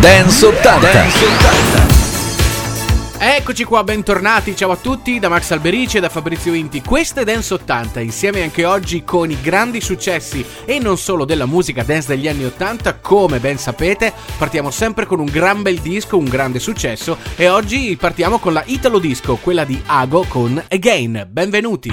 [0.00, 0.92] Dance 80.
[0.92, 1.98] Dance 80.
[3.36, 6.80] Eccoci qua, bentornati, ciao a tutti da Max Alberici e da Fabrizio Inti.
[6.80, 11.44] Questa è Dance 80, insieme anche oggi con i grandi successi e non solo della
[11.44, 16.16] musica dance degli anni 80, come ben sapete, partiamo sempre con un gran bel disco,
[16.16, 21.28] un grande successo e oggi partiamo con la Italo Disco, quella di Ago con Again.
[21.30, 21.92] Benvenuti.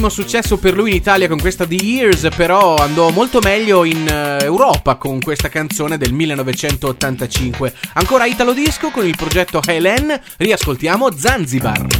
[0.00, 4.06] Ottimo successo per lui in Italia con questa The Years, però andò molto meglio in
[4.08, 7.74] uh, Europa con questa canzone del 1985.
[7.92, 11.99] Ancora Italo Disco con il progetto Helen, riascoltiamo Zanzibar.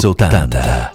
[0.00, 0.87] 80.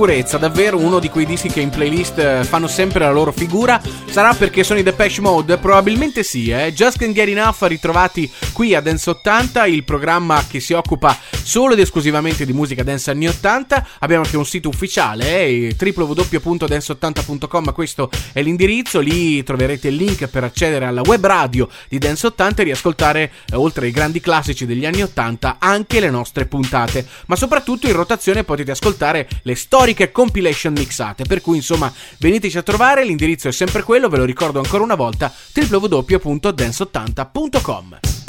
[0.00, 3.78] Sicurezza, davvero uno di quei dischi che in playlist eh, fanno sempre la loro figura.
[4.08, 5.58] Sarà perché sono i Depeche Mode?
[5.58, 6.72] Probabilmente sì, eh.
[6.72, 11.74] Just Can't Get Enough ritrovati qui a Dance 80, il programma che si occupa solo
[11.74, 13.86] ed esclusivamente di musica dance anni 80.
[14.00, 20.44] Abbiamo anche un sito ufficiale, eh, www.dance80.com, questo è l'indirizzo, lì troverete il link per
[20.44, 24.86] accedere alla web radio di Dance 80 e riascoltare, eh, oltre ai grandi classici degli
[24.86, 27.06] anni 80, anche le nostre puntate.
[27.26, 32.62] Ma soprattutto in rotazione potete ascoltare le storiche compilation mixate, per cui insomma veniteci a
[32.62, 38.19] trovare, l'indirizzo è sempre quello, ve lo ricordo ancora una volta, www.dance80.com.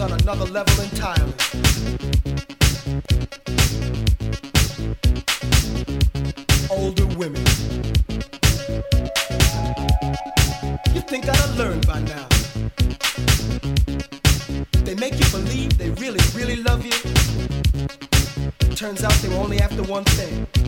[0.00, 1.34] on another level entirely.
[6.70, 7.44] Older women.
[10.94, 12.26] You think I'd have learned by now.
[14.84, 16.98] They make you believe they really, really love you.
[18.74, 20.59] Turns out they were only after one thing.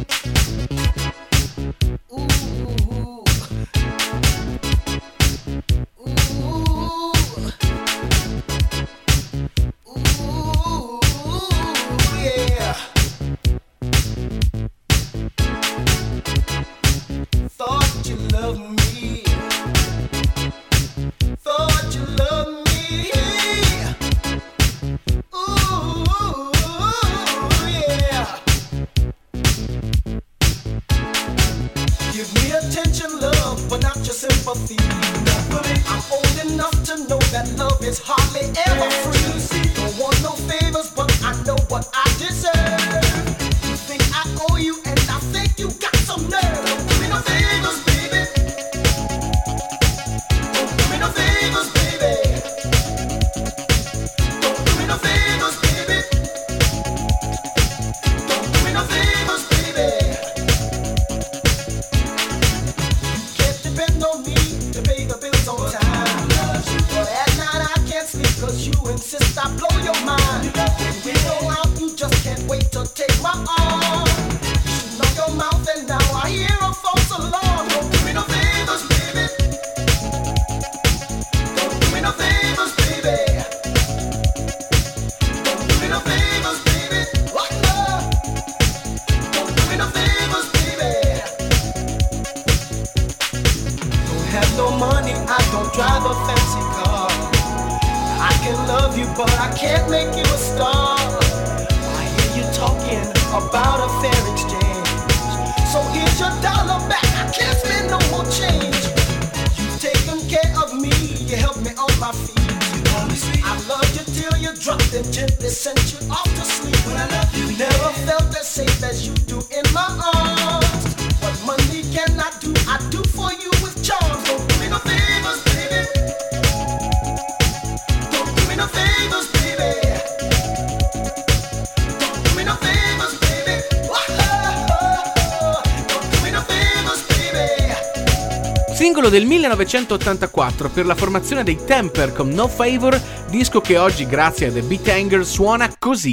[138.92, 143.00] Singolo del 1984 per la formazione dei Temper con No Favor,
[143.30, 146.12] disco che oggi grazie a The Beat Anger suona così.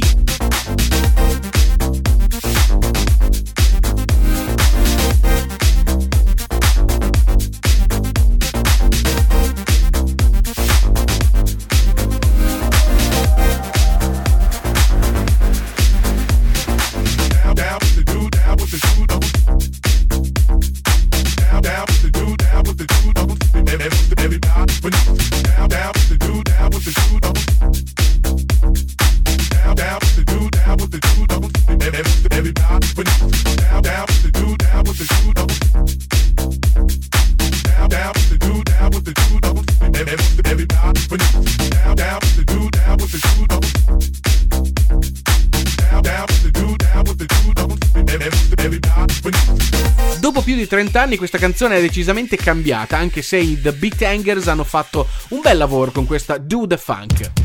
[51.10, 55.42] Anni questa canzone è decisamente cambiata, anche se i The Beat Hangers hanno fatto un
[55.42, 57.39] bel lavoro con questa Do the Funk.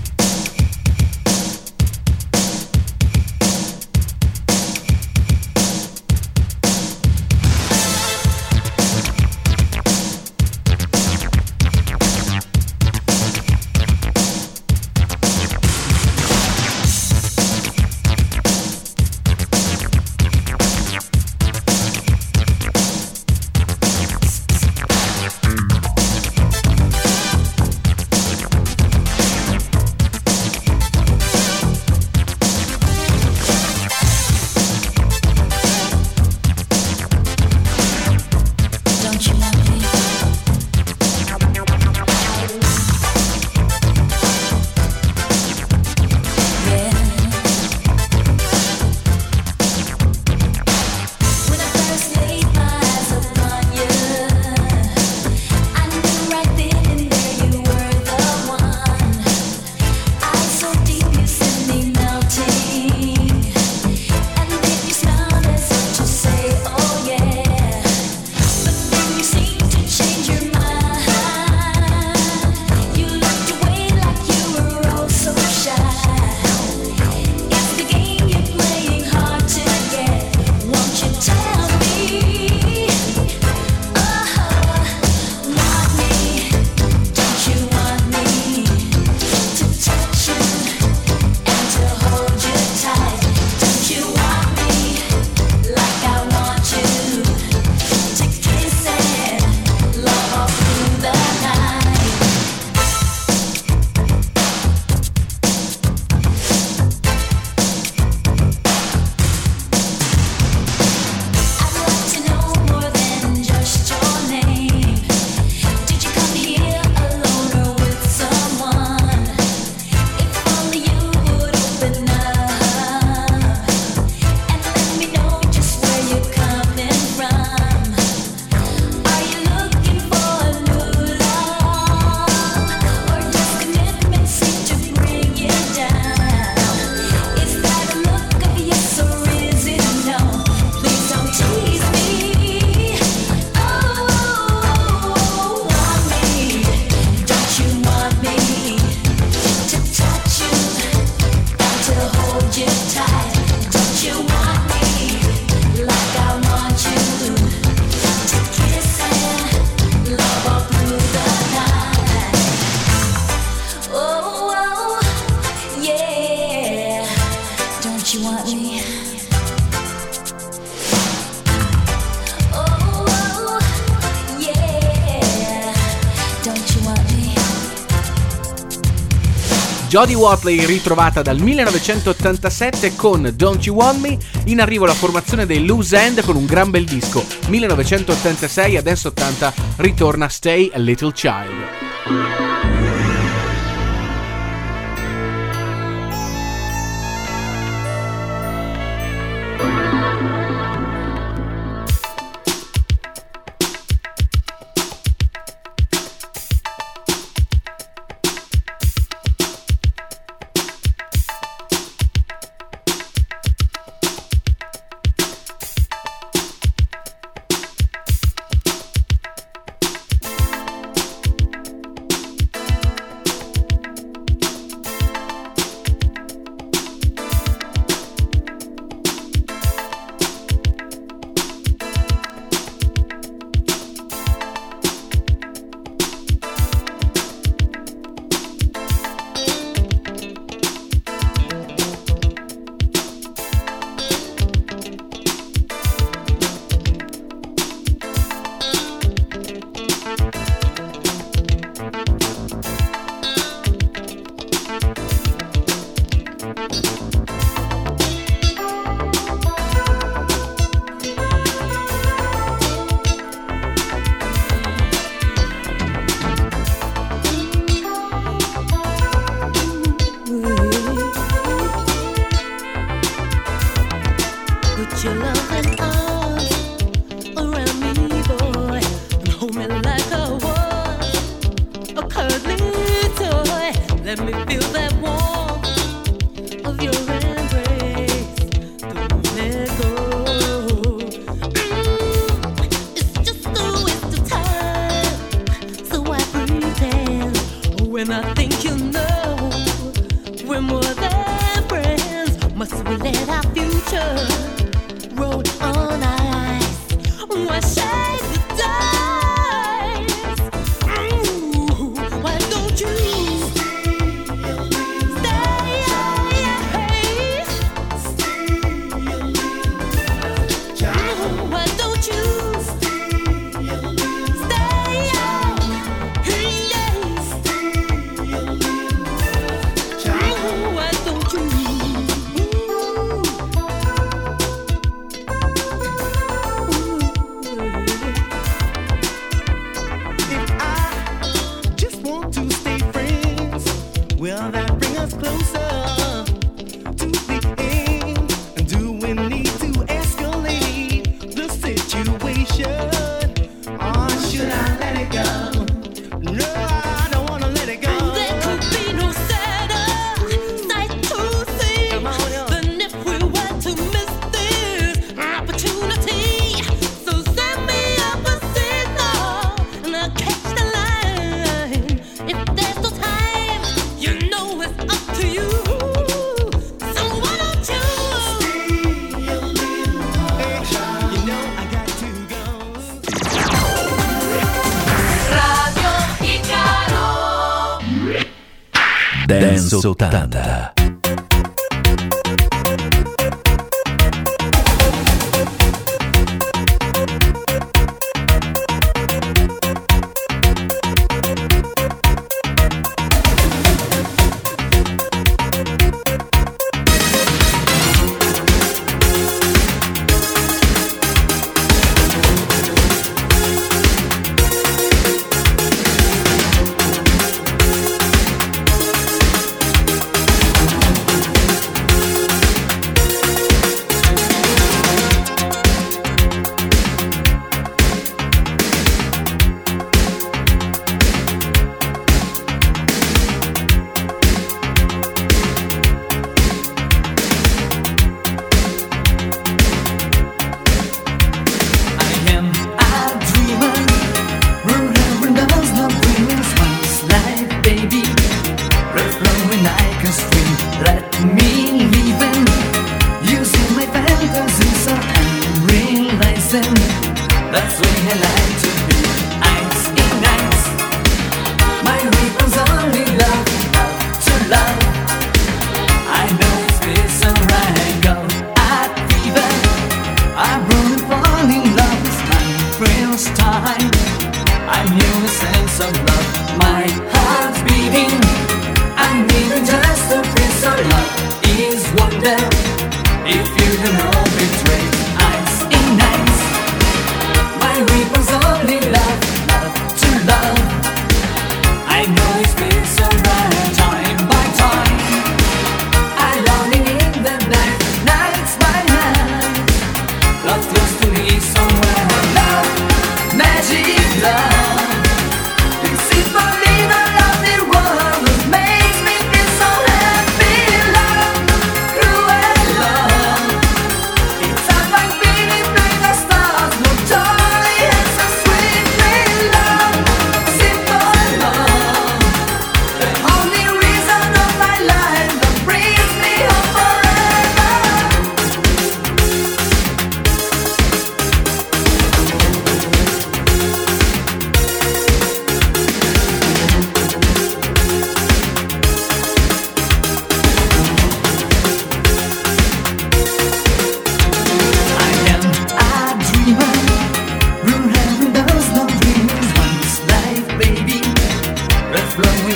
[179.94, 185.64] Jodie Watley ritrovata dal 1987 con Don't You Want Me, in arrivo la formazione dei
[185.64, 192.63] Loose End con un gran bel disco, 1986 adesso 80 ritorna Stay a Little Child.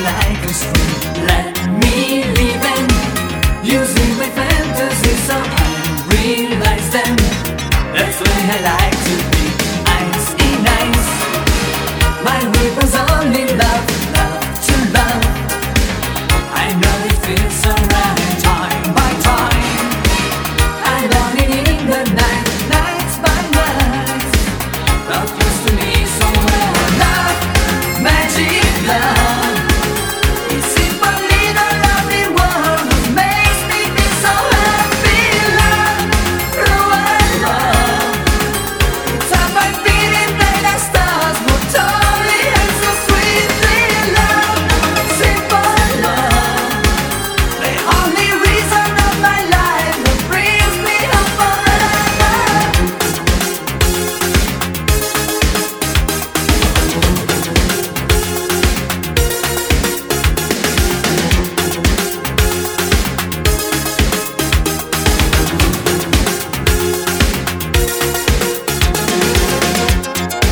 [0.08, 0.54] like a.
[1.30, 2.88] Let me live and
[3.66, 3.97] use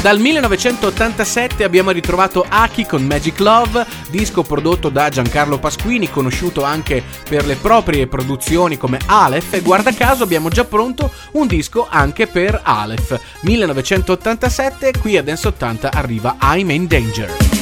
[0.07, 7.03] Dal 1987 abbiamo ritrovato Aki con Magic Love, disco prodotto da Giancarlo Pasquini, conosciuto anche
[7.29, 12.29] per le proprie produzioni come Aleph e guarda caso abbiamo già pronto un disco anche
[12.29, 13.21] per Aleph.
[13.40, 17.56] 1987 qui a Dance 80 arriva I'm in Danger.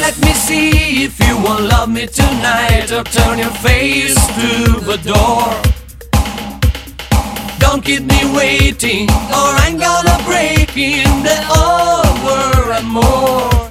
[0.00, 4.98] let me see if you will love me tonight or turn your face to the
[5.04, 5.48] door.
[7.58, 11.38] Don't keep me waiting or I'm gonna break in the
[11.68, 13.70] over and more.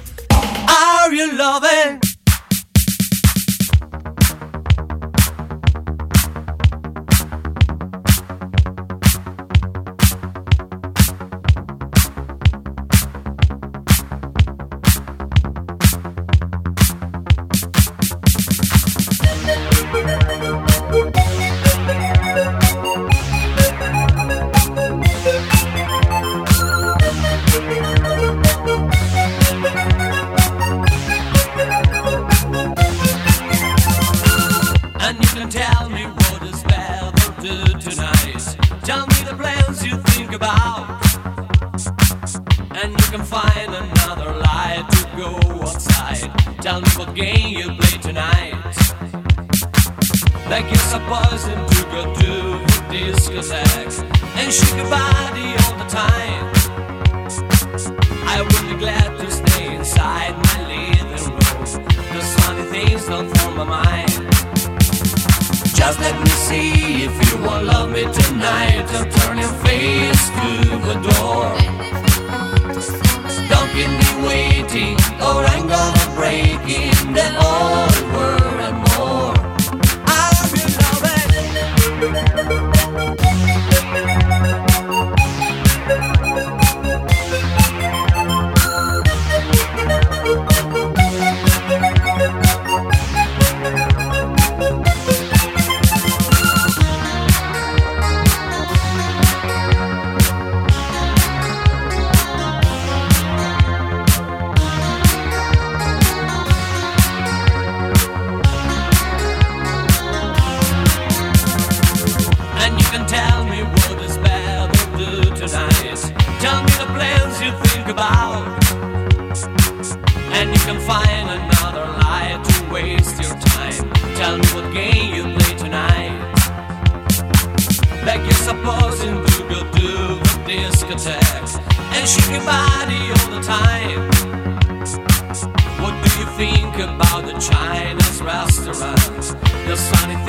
[0.68, 2.09] Are you loving?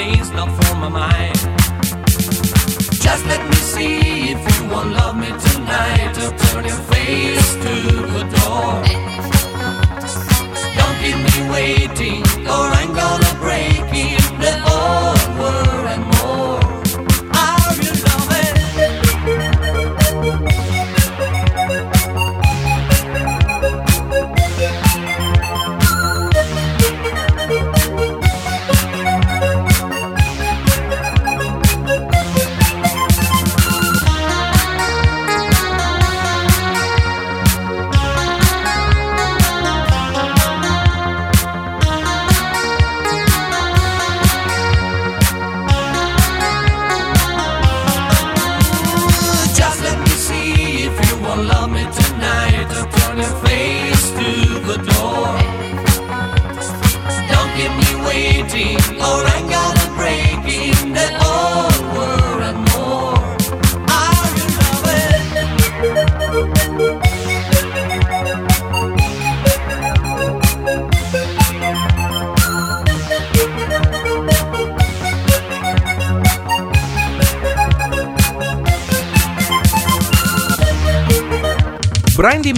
[0.02, 1.40] days not for my mind.
[3.06, 3.98] Just let me see
[4.34, 6.14] if you will love me tonight.
[6.24, 7.74] Or turn your face to
[8.16, 8.72] the door.
[10.78, 12.22] Don't keep me waiting,
[12.56, 13.31] or I'm gonna.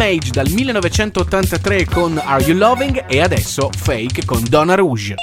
[0.04, 5.16] Mage dal 1983 con Are You Loving e adesso Fake con Donna Rouge.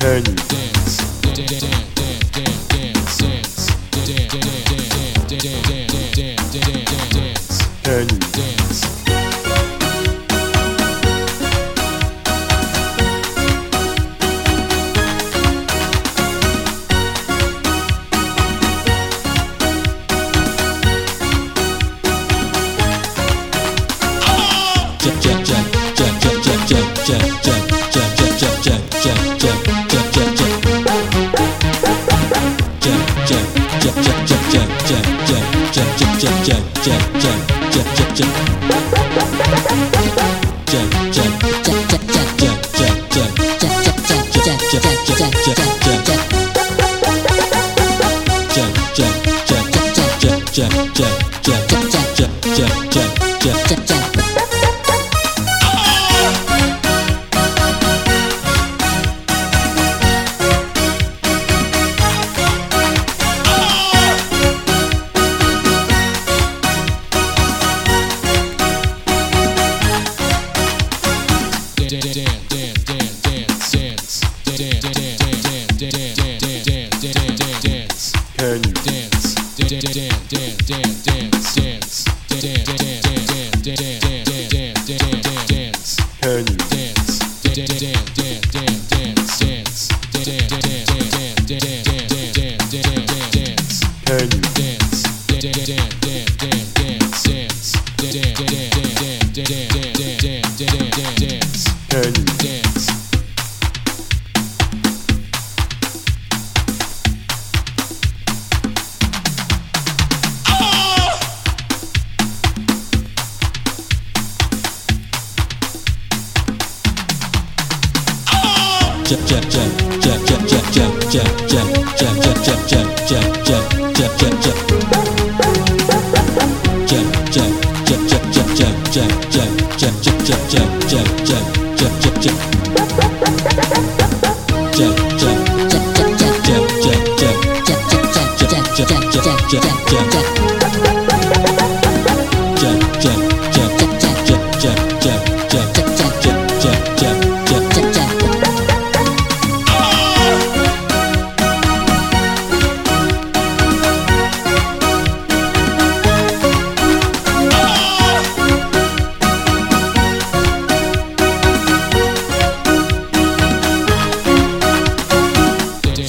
[0.00, 0.24] Turn.
[0.24, 1.20] Dance.
[1.20, 1.89] Dance.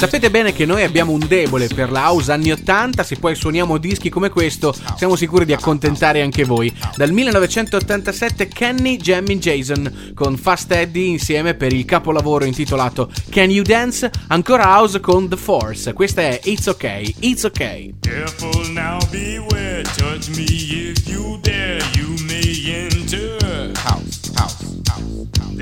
[0.02, 3.78] Sapete bene che noi abbiamo un debole per la house anni 80, se poi suoniamo
[3.78, 6.76] dischi come questo siamo sicuri di accontentare anche voi.
[6.96, 13.64] Dal 1987 Kenny Jammin' Jason con Fast Eddie insieme per il capolavoro intitolato Can You
[13.64, 14.10] Dance?
[14.30, 15.94] Ancora house con The Force.
[15.94, 17.94] Questa è It's OK, It's OK.
[18.00, 24.61] Careful now, beware, touch me if you dare, you may enter house, house.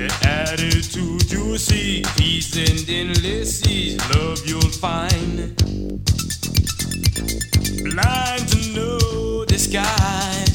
[0.00, 5.54] The attitude you see, peace and endless ease, love you'll find.
[7.84, 10.46] Blind to know the sky,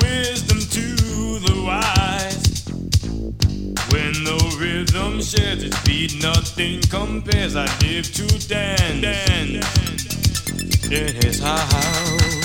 [0.00, 0.86] wisdom to
[1.48, 2.64] the wise.
[3.92, 7.56] When the rhythm sheds its beat, nothing compares.
[7.56, 12.37] I live to dance, dance in his house.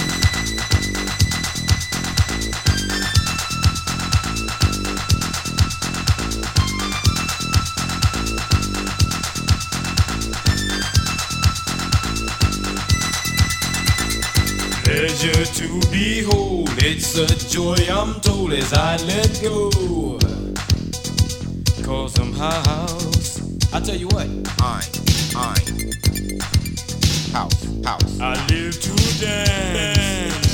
[14.94, 19.72] Pleasure to behold, it's a joy I'm told as I let go.
[21.84, 23.42] Cause I'm house.
[23.74, 24.28] I tell you what,
[24.60, 24.86] I,
[25.36, 25.58] I,
[27.32, 28.20] house, house.
[28.20, 30.53] I live to dance.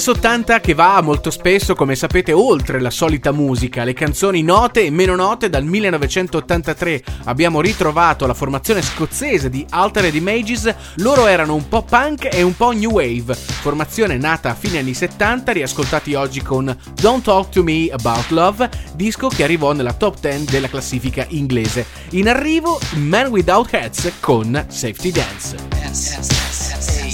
[0.00, 4.86] Dance 80 che va molto spesso, come sapete, oltre la solita musica, le canzoni note
[4.86, 5.50] e meno note.
[5.50, 10.74] Dal 1983 abbiamo ritrovato la formazione scozzese di Altered Images.
[10.96, 14.94] Loro erano un po' punk e un po' new wave, formazione nata a fine anni
[14.94, 20.18] 70, riascoltati oggi con Don't Talk to Me About Love, disco che arrivò nella top
[20.18, 21.84] 10 della classifica inglese.
[22.12, 25.56] In arrivo Man Without Hats con Safety Dance.
[25.92, 27.09] Safe,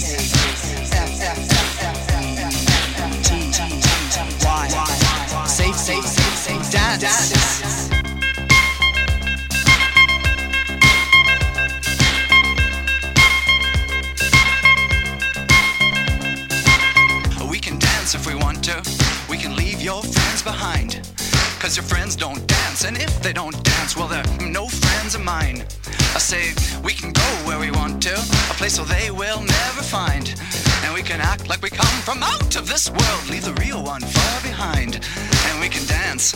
[6.99, 7.89] dance.
[17.49, 18.83] We can dance if we want to.
[19.29, 21.01] We can leave your friends behind.
[21.59, 25.23] Cause your friends don't dance, and if they don't dance, well, they're no friends of
[25.23, 25.65] mine.
[26.15, 29.81] I say, we can go where we want to, a place where they will never
[29.81, 30.33] find.
[30.83, 33.83] And we can act like we come from out of this world, leave the real
[33.83, 34.99] one far behind.
[35.47, 36.35] And we can dance.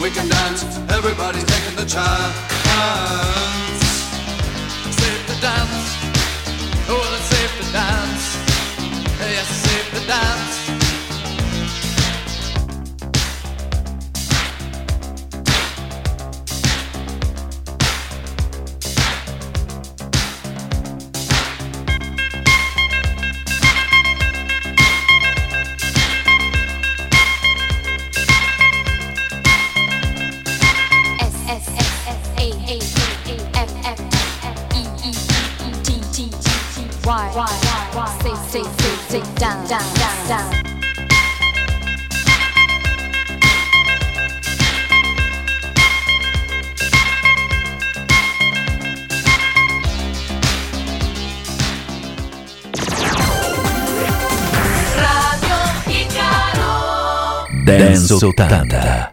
[0.00, 2.36] we can dance, everybody's taking the chance.
[4.98, 5.84] Safe to dance,
[6.88, 8.24] oh, it's safe to dance.
[9.20, 10.51] Yes, safe to dance.
[39.42, 40.52] Down down down down.
[54.96, 55.58] Radio.
[57.66, 59.11] Dance 80.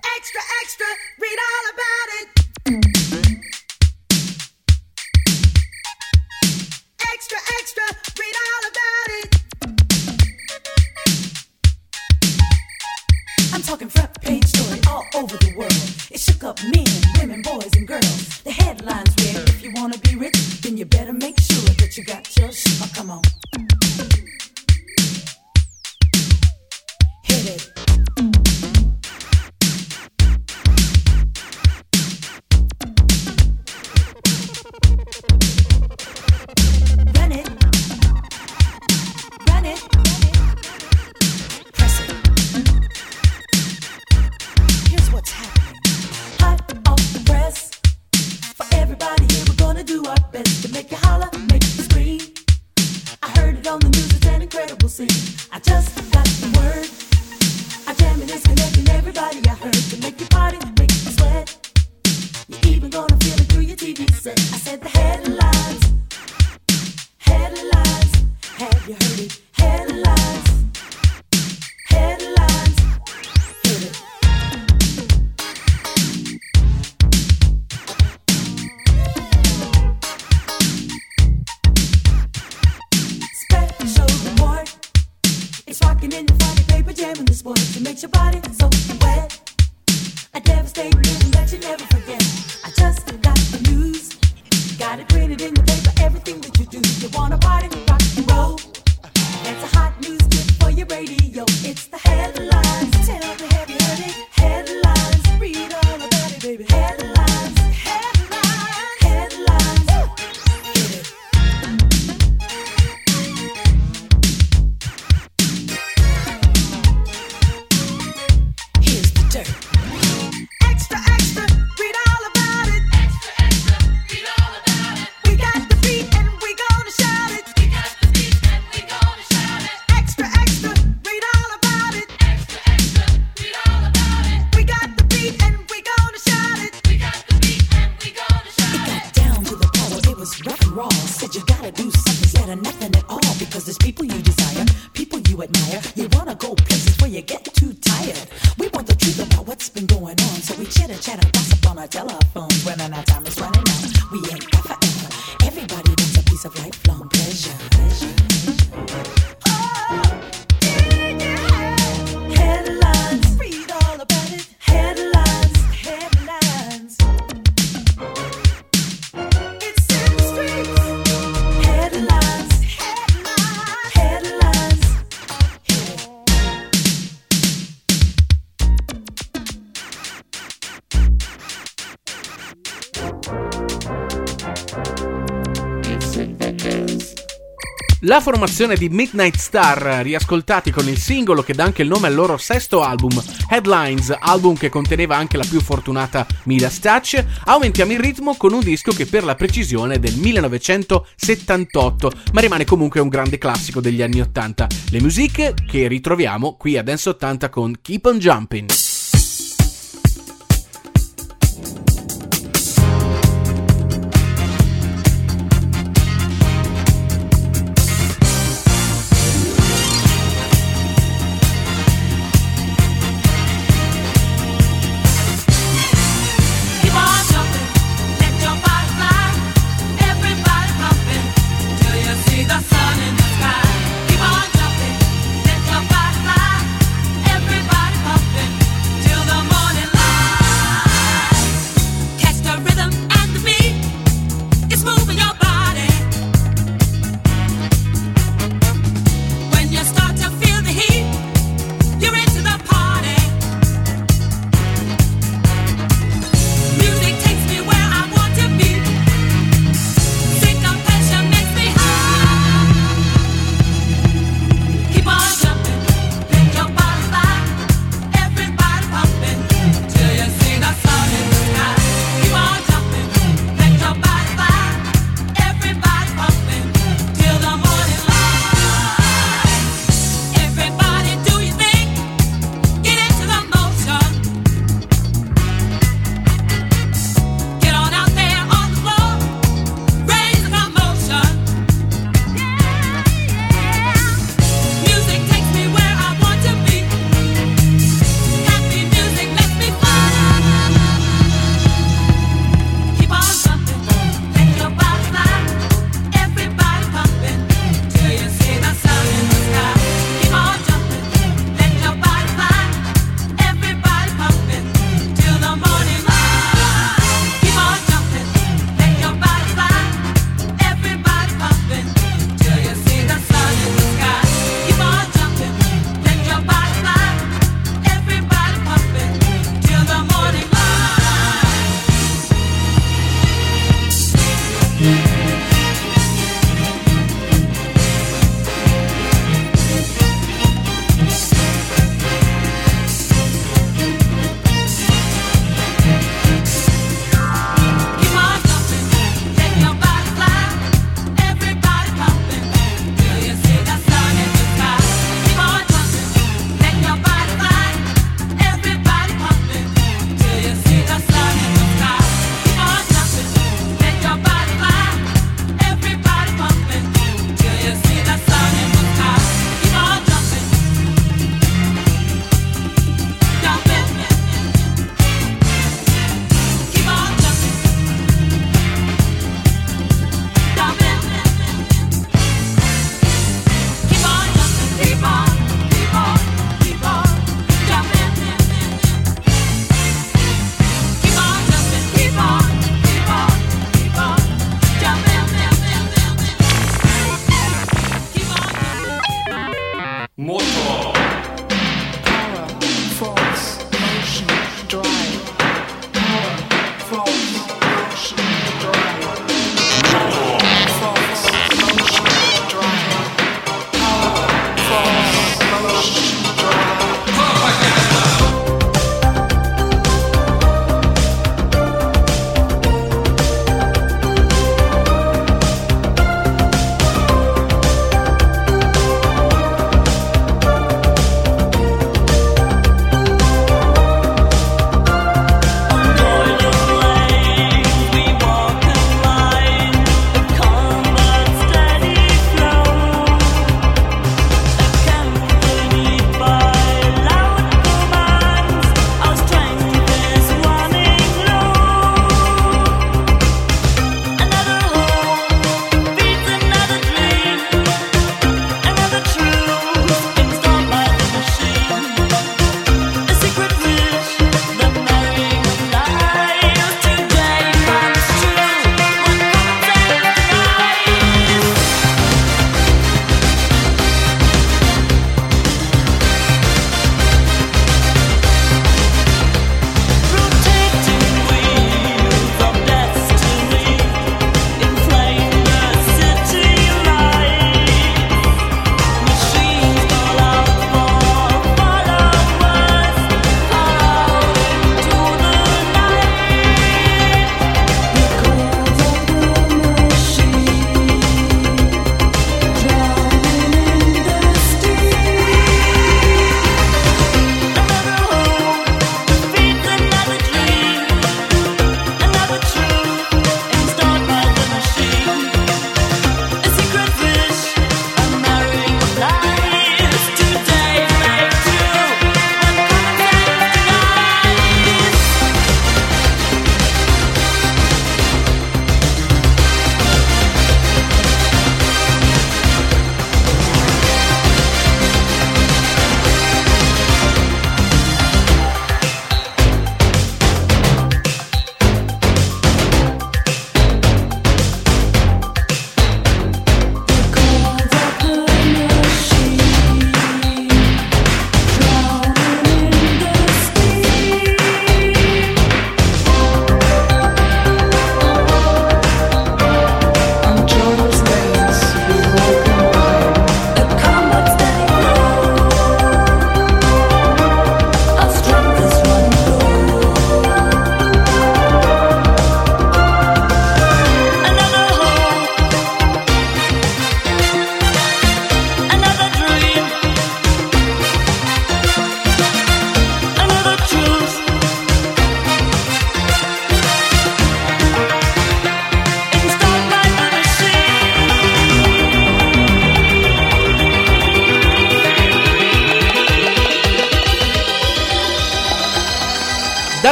[188.10, 192.16] La formazione di Midnight Star, riascoltati con il singolo che dà anche il nome al
[192.16, 198.00] loro sesto album, Headlines, album che conteneva anche la più fortunata Midas Touch, aumentiamo il
[198.00, 203.10] ritmo con un disco che per la precisione è del 1978, ma rimane comunque un
[203.10, 204.68] grande classico degli anni 80.
[204.90, 208.89] Le musiche che ritroviamo qui a Dance 80 con Keep on Jumping.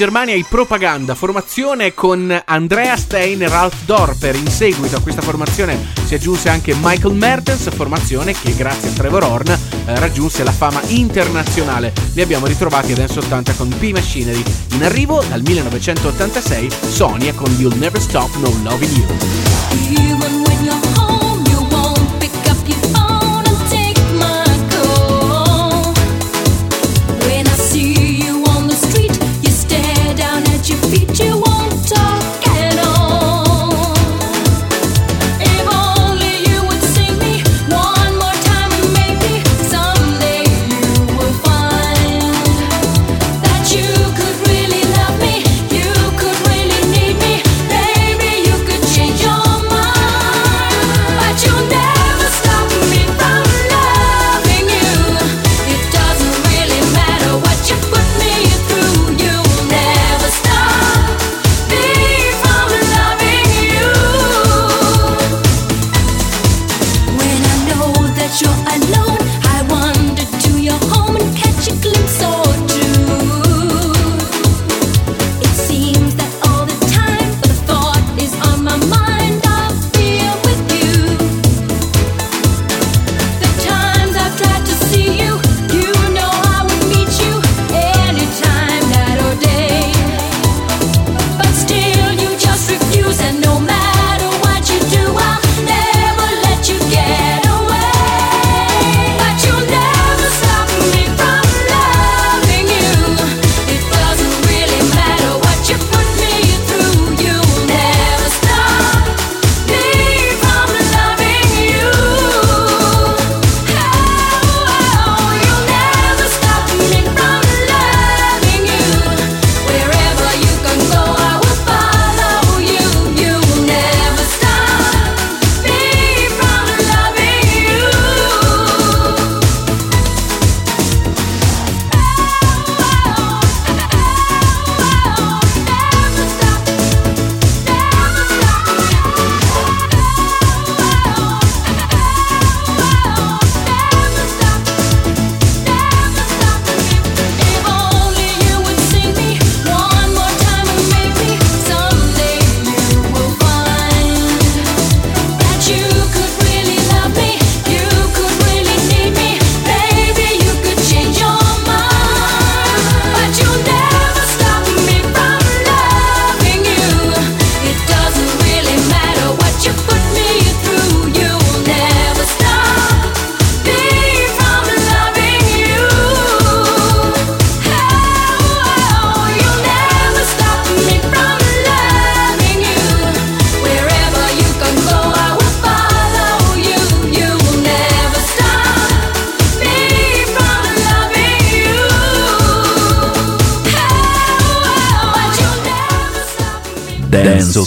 [0.00, 4.34] Germania i propaganda, formazione con Andrea Stein e Ralph Dorper.
[4.34, 9.24] In seguito a questa formazione si aggiunse anche Michael Mertens, formazione che grazie a Trevor
[9.24, 11.92] Horn eh, raggiunse la fama internazionale.
[12.14, 14.42] Li abbiamo ritrovati ad Dance 80 con P-Machinery.
[14.70, 20.09] In arrivo dal 1986 Sonia con You'll Never Stop No Loving You.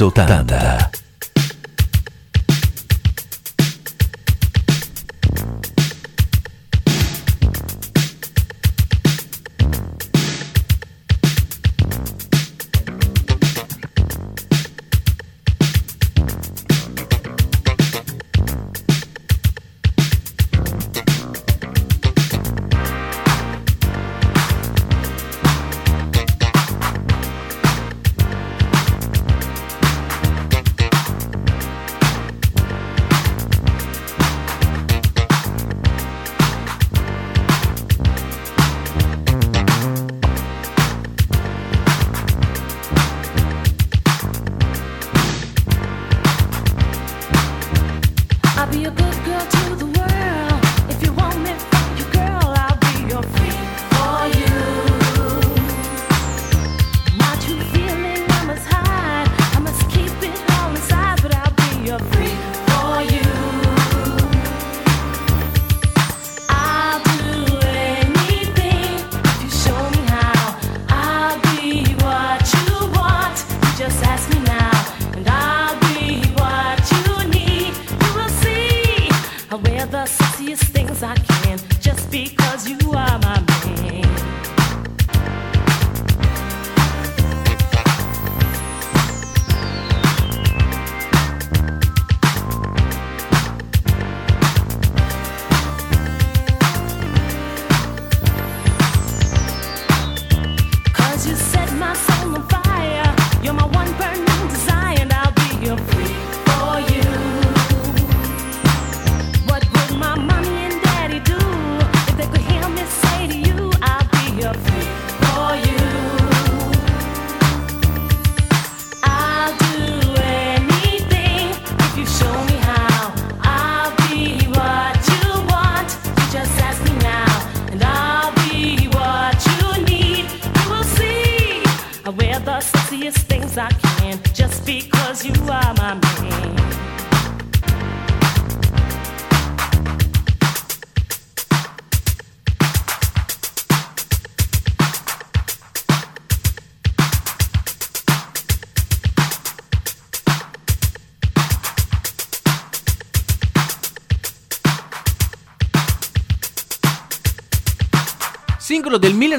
[0.04, 0.43] Mazel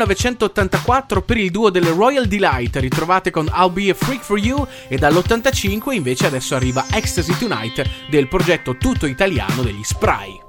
[0.06, 4.66] 1984 per il duo delle Royal Delight, ritrovate con I'll Be a Freak for You
[4.88, 10.43] e dall'85 invece adesso arriva Ecstasy Tonight del progetto tutto italiano degli Spry.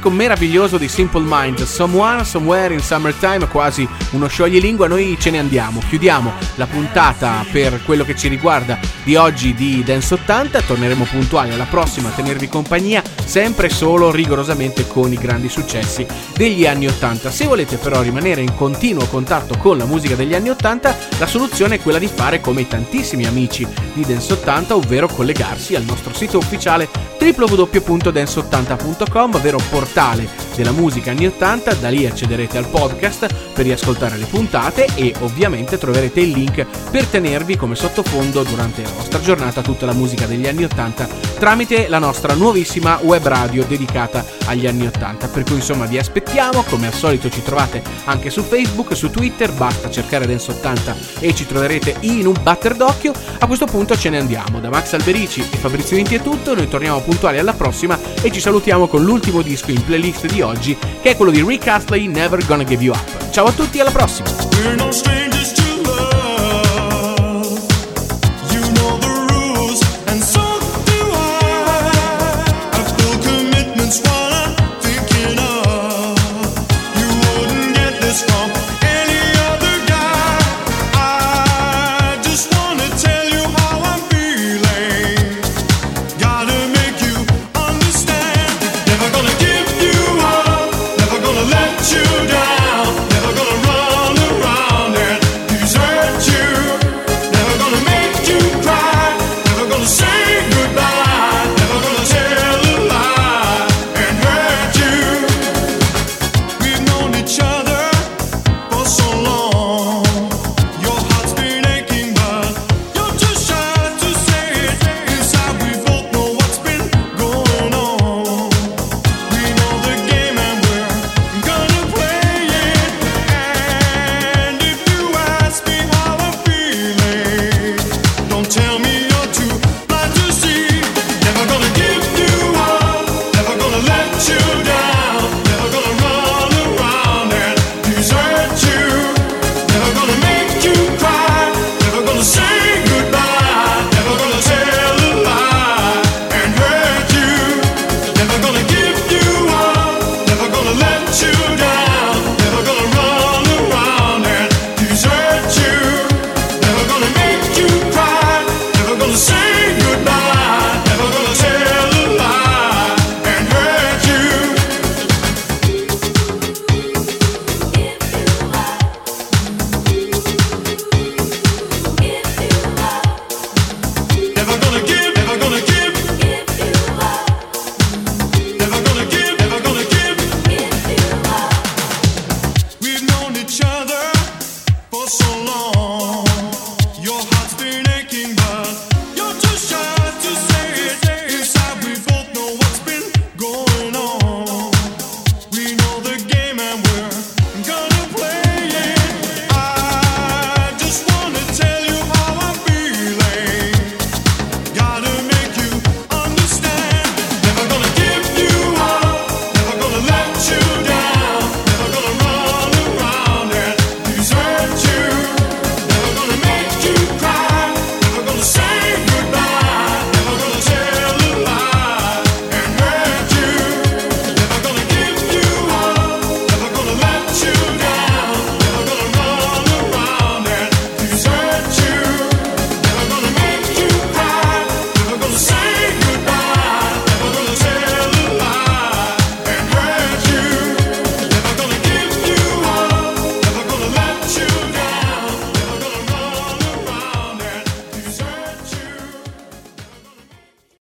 [0.00, 5.38] Disco meraviglioso di Simple Minds, Someone, Somewhere in Summertime, quasi uno scioglilingua, noi ce ne
[5.38, 5.82] andiamo.
[5.86, 10.62] Chiudiamo la puntata per quello che ci riguarda di oggi di Dance 80.
[10.62, 16.66] Torneremo puntuali alla prossima a tenervi compagnia, sempre solo rigorosamente con i grandi successi degli
[16.66, 17.30] anni 80.
[17.30, 21.74] Se volete però rimanere in continuo contatto con la musica degli anni 80, la soluzione
[21.74, 26.14] è quella di fare come i tantissimi amici di Dance 80, ovvero collegarsi al nostro
[26.14, 26.88] sito ufficiale
[27.20, 34.26] www.dance80.com, vero portale della musica anni 80, da lì accederete al podcast per riascoltare le
[34.26, 39.86] puntate e ovviamente troverete il link per tenervi come sottofondo durante la vostra giornata tutta
[39.86, 45.28] la musica degli anni 80 tramite la nostra nuovissima web radio dedicata agli anni 80.
[45.28, 49.50] Per cui insomma vi aspettiamo, come al solito ci trovate anche su Facebook, su Twitter,
[49.50, 53.12] basta cercare Dance 80 e ci troverete in un batter d'occhio.
[53.38, 54.60] A questo punto ce ne andiamo.
[54.60, 58.40] Da Max Alberici e Fabrizio Vinti è tutto, noi torniamo puntuali alla prossima e ci
[58.40, 62.44] salutiamo con l'ultimo disco in playlist di oggi che è quello di Rick Astley, Never
[62.44, 63.30] Gonna Give You Up.
[63.30, 65.59] Ciao a tutti e alla prossima!